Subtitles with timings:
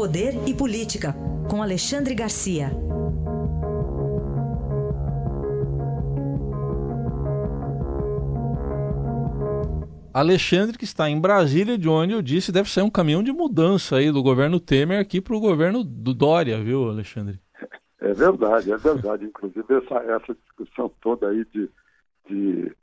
[0.00, 1.14] Poder e Política,
[1.50, 2.70] com Alexandre Garcia.
[10.14, 13.96] Alexandre, que está em Brasília, de onde eu disse deve ser um caminhão de mudança
[13.96, 17.38] aí do governo Temer aqui para o governo do Dória, viu, Alexandre?
[18.00, 19.26] É verdade, é verdade.
[19.26, 21.68] Inclusive, essa, essa discussão toda aí de,
[22.26, 22.74] de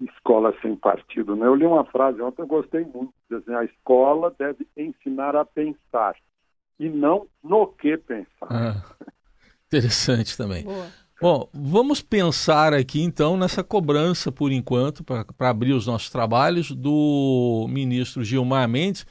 [0.00, 1.36] escola sem partido.
[1.36, 1.46] Né?
[1.46, 6.16] Eu li uma frase ontem, eu gostei muito, assim, a escola deve ensinar a pensar
[6.78, 8.46] e não no que pensar.
[8.48, 8.82] Ah,
[9.66, 10.64] interessante também.
[10.64, 10.86] Boa.
[11.20, 17.66] Bom, vamos pensar aqui então nessa cobrança, por enquanto, para abrir os nossos trabalhos, do
[17.70, 19.06] ministro Gilmar Mendes.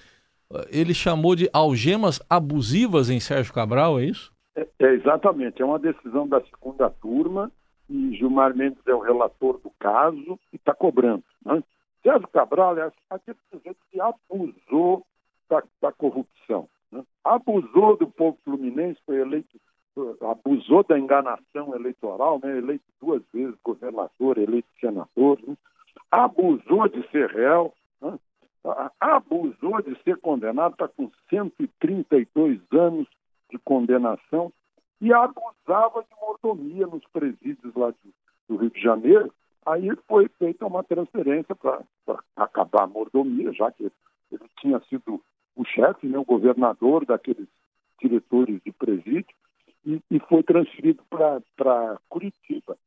[0.69, 4.31] Ele chamou de algemas abusivas em Sérgio Cabral, é isso?
[4.55, 5.61] É, é exatamente.
[5.61, 7.51] É uma decisão da segunda turma
[7.89, 11.23] e Gilmar Mendes é o relator do caso e está cobrando.
[11.43, 11.63] Né?
[12.03, 15.03] Sérgio Cabral é aquele sujeito que abusou
[15.49, 16.34] da, da corrupção.
[17.25, 19.59] Abusou do povo fluminense, foi eleito,
[20.21, 22.55] abusou da enganação eleitoral, né?
[22.55, 25.57] eleito duas vezes governador, eleito senador, né?
[26.11, 28.19] abusou de ser réu, né?
[28.99, 33.07] abusou de ser condenado, está com 132 anos
[33.49, 34.53] de condenação
[35.01, 38.13] e abusava de mordomia nos presídios lá do,
[38.47, 39.33] do Rio de Janeiro.
[39.65, 41.83] Aí foi feita uma transferência para
[42.35, 43.91] acabar a mordomia, já que
[44.31, 45.19] ele tinha sido
[45.55, 47.47] o chefe, né, o governador daqueles
[48.01, 49.35] diretores de presídio,
[49.85, 52.77] e, e foi transferido para Curitiba.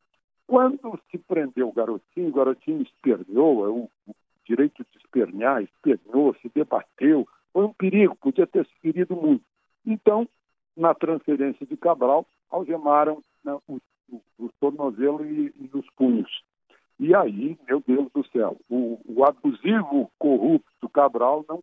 [0.47, 4.13] Quando se prendeu o garotinho, o garotinho esperneou, é
[4.45, 9.45] direito de espernear, esperneou, se debateu, foi um perigo, podia ter se ferido muito.
[9.85, 10.27] Então,
[10.77, 13.79] na transferência de Cabral, algemaram né, o,
[14.11, 16.43] o, o, tornozelo e, e, os punhos.
[16.99, 21.63] E aí, meu Deus do céu, o, o abusivo corrupto Cabral não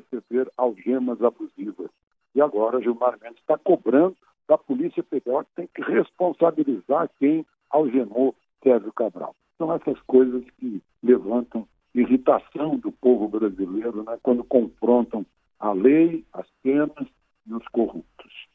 [0.00, 1.90] receber algemas abusivas.
[2.34, 4.16] E agora Gilmar Mendes está cobrando
[4.48, 9.34] da Polícia Federal que tem que responsabilizar quem algemou Sérgio Cabral.
[9.58, 15.26] São essas coisas que levantam irritação do povo brasileiro né, quando confrontam
[15.58, 17.08] a lei, as penas
[17.46, 18.48] e os corruptos.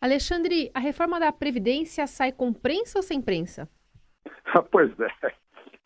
[0.00, 3.68] Alexandre, a reforma da Previdência sai com prensa ou sem prensa?
[4.70, 5.32] pois é,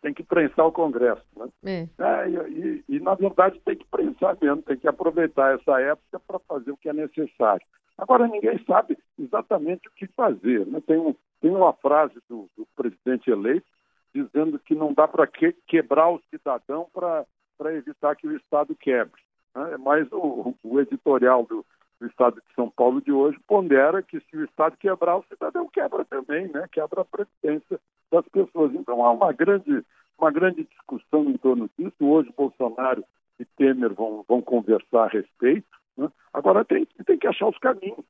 [0.01, 1.25] tem que prensar o Congresso.
[1.35, 1.47] Né?
[1.65, 1.87] É.
[1.97, 6.39] É, e, e, na verdade, tem que prensar mesmo, tem que aproveitar essa época para
[6.39, 7.65] fazer o que é necessário.
[7.97, 10.65] Agora, ninguém sabe exatamente o que fazer.
[10.65, 10.81] Né?
[10.85, 13.67] Tem, um, tem uma frase do, do presidente eleito
[14.13, 17.25] dizendo que não dá para que, quebrar o cidadão para
[17.73, 19.19] evitar que o Estado quebre.
[19.55, 19.77] Né?
[19.77, 21.65] Mas o, o editorial do,
[21.99, 25.67] do Estado de São Paulo de hoje pondera que se o Estado quebrar, o cidadão
[25.67, 26.67] quebra também, né?
[26.71, 27.79] quebra a previdência
[28.11, 28.73] das pessoas.
[28.75, 29.83] Então há uma grande,
[30.23, 31.95] uma grande discussão em torno disso.
[31.99, 33.03] Hoje Bolsonaro
[33.39, 35.67] e Temer vão, vão conversar a respeito.
[35.97, 36.09] Né?
[36.33, 38.05] Agora tem, tem que achar os caminhos.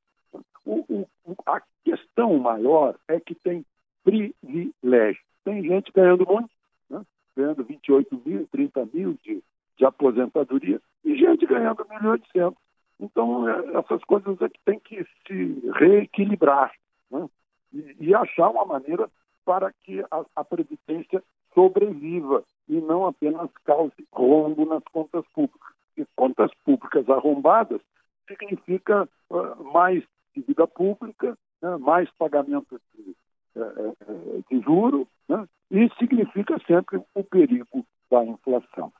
[0.66, 0.86] O,
[1.26, 3.66] o, a questão maior é que tem
[4.04, 5.22] privilégio.
[5.44, 6.50] Tem gente ganhando muito,
[6.90, 7.02] né?
[7.36, 9.44] ganhando 28 mil, 30 mil de,
[9.78, 12.56] de aposentadoria, e gente ganhando 1.800.
[13.00, 16.72] Então, é, essas coisas é que tem que se reequilibrar
[17.12, 17.28] né?
[17.74, 19.10] e, e, achar uma maneira
[19.44, 21.22] para que a, a Previdência
[21.54, 25.74] sobreviva e não apenas cause rombo nas contas públicas.
[25.98, 27.82] E contas públicas arrombadas
[28.28, 30.04] significa uh, mais
[30.36, 31.78] dívida pública, né?
[31.78, 33.16] mais pagamento de,
[33.56, 35.48] uh, de juro, né?
[35.70, 38.92] e significa sempre o perigo da inflação.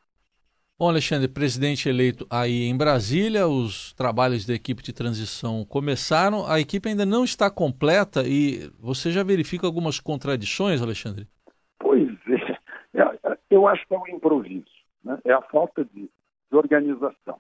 [0.78, 6.46] Bom, Alexandre, presidente eleito aí em Brasília, os trabalhos da equipe de transição começaram.
[6.48, 11.28] A equipe ainda não está completa e você já verifica algumas contradições, Alexandre?
[13.54, 14.66] Eu acho que é o improviso,
[15.04, 15.20] né?
[15.24, 16.10] é a falta de,
[16.50, 17.40] de organização,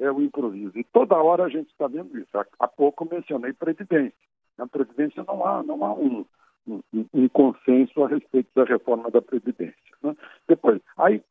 [0.00, 0.76] é o improviso.
[0.76, 2.36] E toda hora a gente está vendo isso.
[2.58, 4.18] Há, pouco mencionei presidência.
[4.58, 6.24] Na Previdência não há, não há um,
[6.66, 9.76] um, um, consenso a respeito da reforma da Previdência.
[10.02, 10.16] Né?
[10.48, 11.22] Depois, aí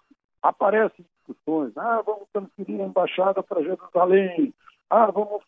[0.41, 4.53] aparecem discussões, ah, vamos transferir a embaixada para Jerusalém,
[4.89, 5.43] ah, vamos,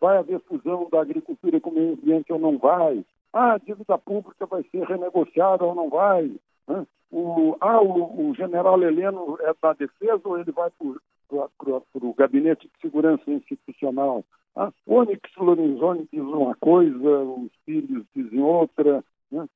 [0.00, 3.04] vai haver fusão da agricultura com o meio ambiente ou não vai,
[3.34, 6.34] ah, a dívida pública vai ser renegociada ou não vai,
[6.68, 6.86] né?
[7.10, 12.68] o, ah, o, o, general Heleno é da defesa ou ele vai para o gabinete
[12.68, 14.24] de segurança institucional?
[14.56, 19.04] Ah, Onyx Lorenzoni diz uma coisa, os filhos dizem outra.
[19.30, 19.46] Né?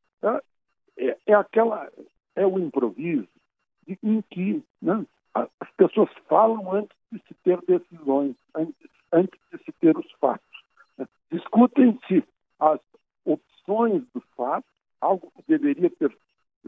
[0.96, 1.88] É, é, aquela,
[2.34, 3.28] é o improviso
[4.02, 5.04] em que né,
[5.34, 8.74] as pessoas falam antes de se ter decisões, antes,
[9.12, 10.62] antes de se ter os fatos.
[10.96, 11.06] Né.
[11.30, 12.24] Discutem-se
[12.58, 12.80] as
[13.24, 14.70] opções dos fatos,
[15.00, 16.16] algo que deveria ter,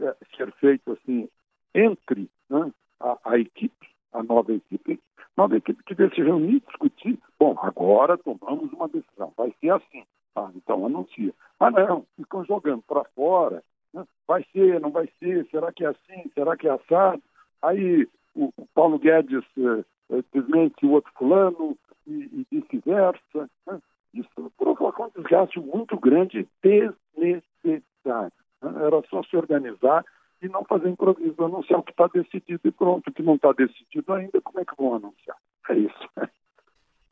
[0.01, 1.29] é, ser feito assim
[1.73, 4.99] entre né, a, a, equipe, a nova equipe.
[5.37, 7.17] Nova equipe devia se reunir, discutir.
[7.39, 10.03] Bom, agora tomamos uma decisão, vai ser assim.
[10.35, 11.33] Ah, então anuncia.
[11.59, 13.63] Ah, não, ficam jogando para fora.
[13.93, 14.05] Né?
[14.27, 17.21] Vai ser, não vai ser, será que é assim, será que é assado?
[17.61, 21.77] Aí o, o Paulo Guedes eh, eh desmente o outro fulano
[22.07, 23.49] e, e vice-versa.
[23.67, 23.81] Né?
[24.13, 28.40] Isso provocou um desgaste muito grande, desnecessário.
[28.77, 30.03] Era só se organizar
[30.41, 33.09] e não fazer improviso, anunciar o que está decidido e pronto.
[33.09, 35.37] O que não está decidido ainda, como é que vão anunciar?
[35.69, 36.09] É isso.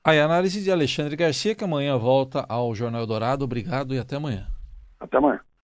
[0.04, 3.44] Aí, análise de Alexandre Garcia, que amanhã volta ao Jornal Dourado.
[3.44, 4.48] Obrigado e até amanhã.
[5.00, 5.42] Até amanhã.